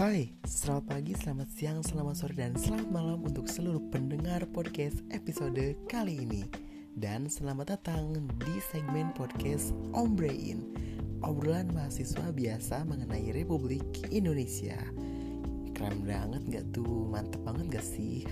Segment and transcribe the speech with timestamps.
[0.00, 5.76] Hai, selamat pagi, selamat siang, selamat sore, dan selamat malam untuk seluruh pendengar podcast episode
[5.92, 6.48] kali ini
[6.96, 10.72] Dan selamat datang di segmen podcast Ombrein
[11.20, 14.80] Obrolan mahasiswa biasa mengenai Republik Indonesia
[15.76, 17.04] Keren banget gak tuh?
[17.04, 18.24] Mantep banget gak sih?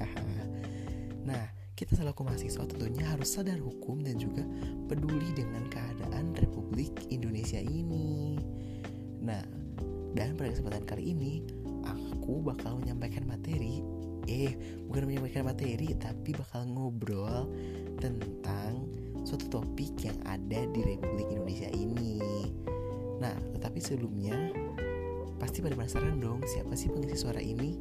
[1.29, 4.41] nah, kita selaku mahasiswa tentunya harus sadar hukum dan juga
[4.89, 8.41] peduli dengan keadaan Republik Indonesia ini
[9.21, 9.58] Nah,
[10.16, 11.44] dan pada kesempatan kali ini
[11.87, 13.82] aku bakal menyampaikan materi
[14.29, 14.53] Eh,
[14.85, 17.49] bukan menyampaikan materi tapi bakal ngobrol
[17.96, 18.85] tentang
[19.25, 22.21] suatu topik yang ada di Republik Indonesia ini
[23.25, 24.53] Nah, tetapi sebelumnya
[25.41, 27.81] pasti pada penasaran dong siapa sih pengisi suara ini?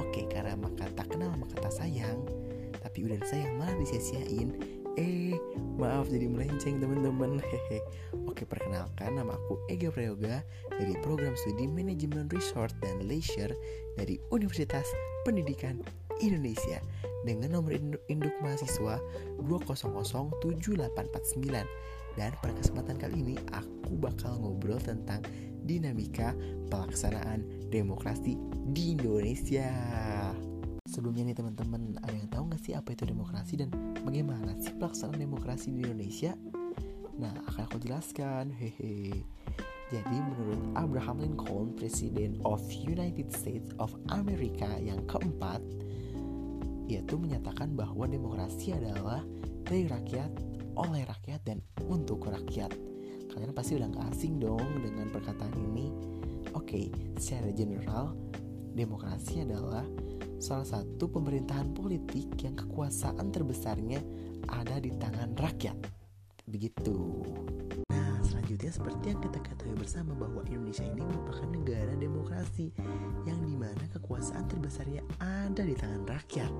[0.00, 2.16] Oke, karena maka tak kenal maka tak sayang
[2.80, 5.38] Tapi udah sayang malah disia-siain Eh,
[5.78, 7.38] maaf jadi melenceng teman-teman.
[7.38, 7.78] Hehe.
[8.26, 10.42] Oke, perkenalkan nama aku Ega Prayoga
[10.74, 13.54] dari program studi Manajemen Resort dan Leisure
[13.94, 14.90] dari Universitas
[15.22, 15.78] Pendidikan
[16.18, 16.82] Indonesia
[17.22, 17.78] dengan nomor
[18.10, 18.98] induk mahasiswa
[19.46, 21.62] 2007849.
[22.18, 25.22] Dan pada kesempatan kali ini aku bakal ngobrol tentang
[25.62, 26.34] dinamika
[26.74, 28.34] pelaksanaan demokrasi
[28.74, 29.70] di Indonesia.
[30.98, 33.70] Sebelumnya nih teman-teman, ada yang tahu nggak sih apa itu demokrasi dan
[34.02, 36.34] bagaimana sih pelaksanaan demokrasi di Indonesia?
[37.22, 38.50] Nah, akan aku jelaskan.
[38.50, 39.22] Hehe.
[39.94, 45.62] Jadi menurut Abraham Lincoln, Presiden of United States of America yang keempat,
[46.90, 49.22] yaitu menyatakan bahwa demokrasi adalah
[49.70, 50.34] dari rakyat,
[50.74, 52.74] oleh rakyat, dan untuk rakyat.
[53.30, 55.94] Kalian pasti udah gak asing dong dengan perkataan ini.
[56.58, 56.90] Oke,
[57.22, 58.18] secara general,
[58.72, 59.84] demokrasi adalah
[60.38, 63.98] salah satu pemerintahan politik yang kekuasaan terbesarnya
[64.46, 65.76] ada di tangan rakyat.
[66.48, 66.96] Begitu.
[67.92, 72.72] Nah, selanjutnya seperti yang kita ketahui bersama bahwa Indonesia ini merupakan negara demokrasi
[73.28, 76.52] yang di mana kekuasaan terbesarnya ada di tangan rakyat.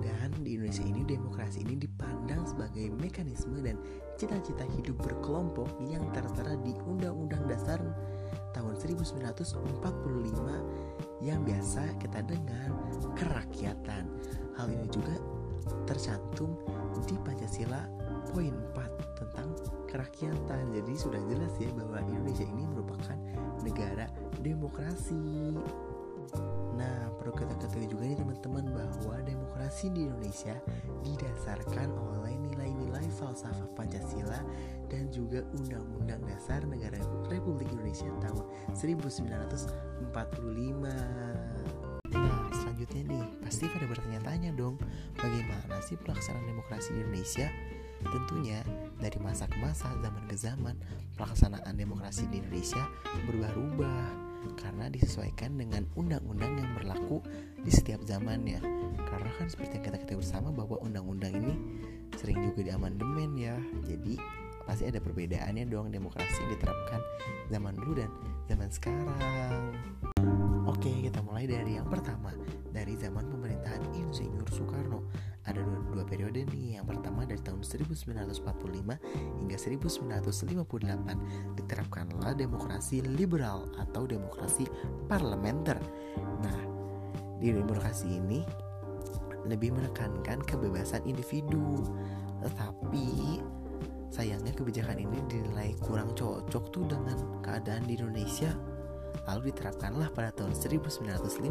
[0.00, 3.78] Dan di Indonesia ini demokrasi ini dipandang sebagai mekanisme dan
[4.18, 7.78] cita-cita hidup berkelompok yang tertera di Undang-Undang Dasar
[8.54, 10.93] tahun 1945
[11.24, 12.68] yang biasa kita dengar
[13.16, 14.04] kerakyatan.
[14.60, 15.16] Hal ini juga
[15.88, 16.52] tercantum
[17.08, 17.88] di Pancasila
[18.28, 19.48] poin 4 tentang
[19.88, 20.62] kerakyatan.
[20.76, 23.16] Jadi sudah jelas ya bahwa Indonesia ini merupakan
[23.64, 24.06] negara
[24.44, 25.56] demokrasi.
[26.74, 30.58] Nah, perlu kita ketahui juga nih teman-teman bahwa demokrasi di Indonesia
[31.06, 34.42] didasarkan oleh nilai-nilai falsafah Pancasila
[35.14, 36.98] juga Undang-Undang Dasar Negara
[37.30, 38.42] Republik Indonesia tahun
[38.74, 40.10] 1945.
[42.10, 44.74] Nah, selanjutnya nih, pasti pada bertanya-tanya dong,
[45.14, 47.46] bagaimana sih pelaksanaan demokrasi di Indonesia?
[48.04, 48.60] Tentunya
[49.00, 50.76] dari masa ke masa, zaman ke zaman,
[51.16, 52.82] pelaksanaan demokrasi di Indonesia
[53.30, 54.26] berubah-ubah
[54.60, 57.24] karena disesuaikan dengan undang-undang yang berlaku
[57.64, 58.60] di setiap zamannya.
[59.08, 61.54] Karena kan seperti yang kita ketahui bersama bahwa undang-undang ini
[62.20, 63.56] sering juga diamandemen ya.
[63.88, 64.20] Jadi
[64.64, 67.00] pasti ada perbedaannya dong demokrasi yang diterapkan
[67.52, 68.10] zaman dulu dan
[68.48, 69.76] zaman sekarang.
[70.64, 72.32] Oke, kita mulai dari yang pertama,
[72.72, 75.04] dari zaman pemerintahan Insinyur Soekarno.
[75.44, 76.80] Ada dua, dua periode nih.
[76.80, 84.64] Yang pertama dari tahun 1945 hingga 1958 diterapkanlah demokrasi liberal atau demokrasi
[85.04, 85.76] parlementer.
[86.40, 86.58] Nah
[87.38, 88.40] di demokrasi ini
[89.44, 91.76] lebih menekankan kebebasan individu.
[92.40, 93.06] Tetapi
[94.14, 98.54] sayangnya kebijakan ini dinilai kurang cocok tuh dengan keadaan di Indonesia.
[99.26, 101.50] Lalu diterapkanlah pada tahun 1959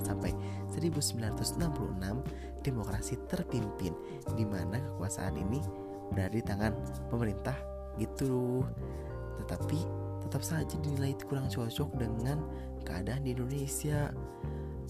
[0.00, 0.32] sampai
[0.72, 3.92] 1966 demokrasi terpimpin
[4.32, 5.60] di mana kekuasaan ini
[6.16, 6.72] berada di tangan
[7.12, 7.56] pemerintah
[8.00, 8.64] gitu.
[9.44, 9.80] Tetapi
[10.24, 12.40] tetap saja dinilai kurang cocok dengan
[12.88, 14.08] keadaan di Indonesia.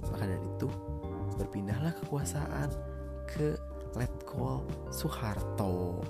[0.07, 0.69] Maka dari itu
[1.35, 2.69] berpindahlah kekuasaan
[3.27, 3.57] ke
[3.97, 6.05] Letkol Soeharto.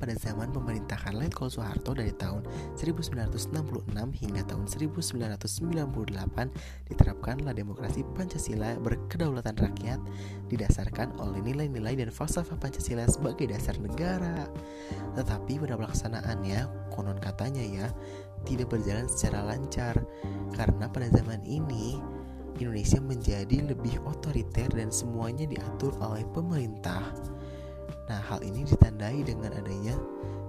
[0.00, 2.48] Pada zaman pemerintahan Letkol Soeharto dari tahun
[2.80, 3.52] 1966
[3.92, 10.00] hingga tahun 1998 diterapkanlah demokrasi Pancasila berkedaulatan rakyat
[10.48, 14.48] didasarkan oleh nilai-nilai dan falsafah Pancasila sebagai dasar negara.
[15.20, 17.92] Tetapi pada pelaksanaannya, konon katanya ya,
[18.48, 20.00] tidak berjalan secara lancar
[20.56, 22.00] karena pada zaman ini
[22.60, 27.04] Indonesia menjadi lebih otoriter dan semuanya diatur oleh pemerintah.
[28.08, 29.94] Nah, hal ini ditandai dengan adanya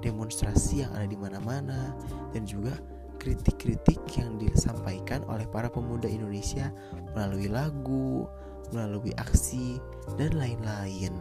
[0.01, 1.93] demonstrasi yang ada di mana-mana
[2.33, 2.73] dan juga
[3.21, 6.73] kritik-kritik yang disampaikan oleh para pemuda Indonesia
[7.13, 8.25] melalui lagu,
[8.73, 9.77] melalui aksi,
[10.17, 11.13] dan lain-lain.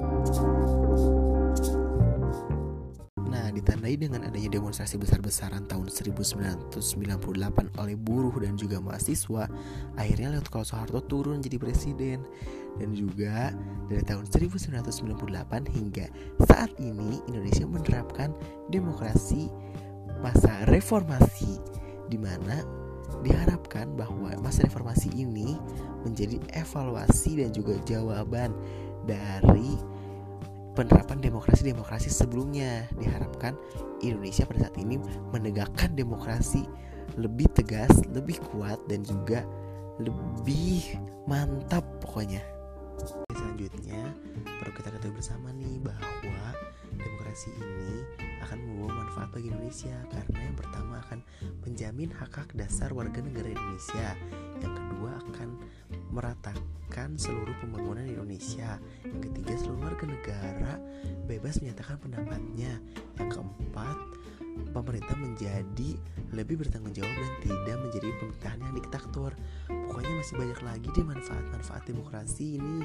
[0.00, 0.30] Nah, di
[3.90, 6.78] ditandai dengan adanya demonstrasi besar-besaran tahun 1998
[7.74, 9.50] oleh buruh dan juga mahasiswa,
[9.98, 12.22] akhirnya Leopold Soeharto turun jadi presiden.
[12.78, 13.50] Dan juga
[13.90, 16.06] dari tahun 1998 hingga
[16.46, 18.30] saat ini Indonesia menerapkan
[18.70, 19.50] demokrasi
[20.22, 21.58] masa reformasi
[22.06, 22.62] di mana
[23.26, 25.58] diharapkan bahwa masa reformasi ini
[26.06, 28.54] menjadi evaluasi dan juga jawaban
[29.02, 29.74] dari
[30.74, 33.58] penerapan demokrasi-demokrasi sebelumnya diharapkan
[34.00, 34.96] Indonesia pada saat ini
[35.34, 36.64] menegakkan demokrasi
[37.18, 39.42] lebih tegas, lebih kuat dan juga
[40.00, 40.96] lebih
[41.26, 42.40] mantap pokoknya.
[43.34, 44.00] Selanjutnya
[44.60, 46.54] perlu kita ketahui bersama nih bahwa
[46.96, 48.04] demokrasi ini
[48.44, 51.18] akan membawa manfaat bagi Indonesia karena yang pertama akan
[51.64, 54.16] menjamin hak-hak dasar warga negara Indonesia,
[54.60, 55.48] yang kedua akan
[56.90, 58.82] meratakan seluruh pembangunan Indonesia.
[59.06, 60.74] Yang ketiga, seluruh warga negara
[61.30, 62.82] bebas menyatakan pendapatnya.
[63.14, 63.96] Yang keempat,
[64.74, 65.90] pemerintah menjadi
[66.34, 69.30] lebih bertanggung jawab dan tidak menjadi pemerintahan yang diktator.
[69.70, 72.82] Pokoknya masih banyak lagi deh manfaat-manfaat demokrasi ini.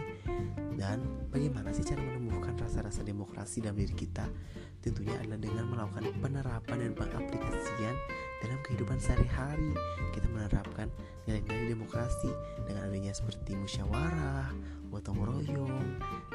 [0.78, 1.01] Dan
[1.34, 4.30] bagaimana sih cara menumbuhkan rasa-rasa demokrasi dalam diri kita?
[4.86, 7.96] Tentunya adalah dengan melakukan penerapan dan pengaplikasian
[8.46, 9.74] dalam kehidupan sehari-hari.
[10.13, 10.25] Kita
[11.25, 12.31] menerapkan nilai-nilai demokrasi
[12.69, 14.54] dengan adanya seperti musyawarah,
[14.94, 15.88] gotong royong,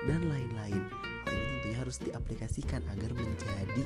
[0.06, 0.82] dan lain-lain.
[1.26, 3.84] Hal ini tentunya harus diaplikasikan agar menjadi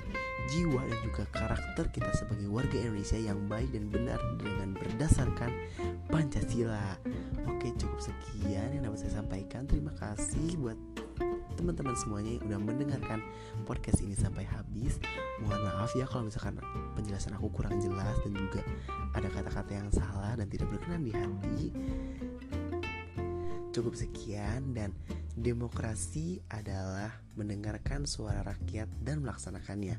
[0.48, 5.50] jiwa dan juga karakter kita sebagai warga Indonesia yang baik dan benar dengan berdasarkan
[6.08, 7.00] Pancasila.
[7.48, 9.68] Oke, cukup sekian yang dapat saya sampaikan.
[9.68, 10.76] Terima kasih buat
[11.64, 13.24] teman-teman semuanya yang udah mendengarkan
[13.64, 15.00] podcast ini sampai habis.
[15.40, 16.60] Mohon maaf ya kalau misalkan
[16.92, 18.60] penjelasan aku kurang jelas dan juga
[19.16, 21.72] ada kata-kata yang salah dan tidak berkenan di hati.
[23.72, 24.92] Cukup sekian dan
[25.34, 29.96] demokrasi adalah mendengarkan suara rakyat dan melaksanakannya.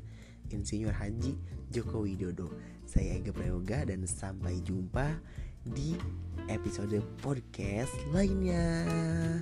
[0.54, 1.34] Insinyur Haji
[1.74, 2.46] Joko Widodo.
[2.86, 5.18] Saya Ega Prayoga dan sampai jumpa
[5.66, 5.98] di
[6.46, 8.86] episode podcast lainnya.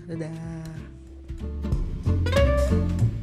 [0.09, 1.74] Dadah.
[2.71, 3.14] you